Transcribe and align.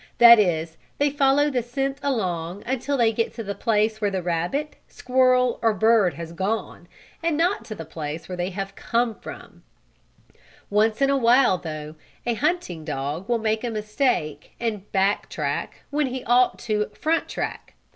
That 0.17 0.39
is 0.39 0.77
they 0.97 1.11
follow 1.11 1.51
the 1.51 1.61
scent 1.61 1.99
along 2.01 2.63
until 2.65 2.97
they 2.97 3.13
get 3.13 3.35
to 3.35 3.43
the 3.43 3.53
place 3.53 4.01
where 4.01 4.09
the 4.09 4.23
rabbit, 4.23 4.77
squirrel 4.87 5.59
or 5.61 5.75
bird 5.75 6.15
has 6.15 6.33
gone, 6.33 6.87
and 7.21 7.37
not 7.37 7.63
to 7.65 7.75
the 7.75 7.85
place 7.85 8.27
where 8.27 8.35
they 8.35 8.49
have 8.49 8.73
come 8.75 9.13
from. 9.13 9.61
Once 10.71 11.03
in 11.03 11.11
a 11.11 11.17
while, 11.17 11.59
though, 11.59 11.93
a 12.25 12.33
hunting 12.33 12.83
dog 12.83 13.29
will 13.29 13.37
make 13.37 13.63
a 13.63 13.69
mistake 13.69 14.55
and 14.59 14.91
"back 14.91 15.29
track" 15.29 15.83
when 15.91 16.07
he 16.07 16.23
ought 16.23 16.57
to 16.57 16.89
"front 16.95 17.29
track." 17.29 17.75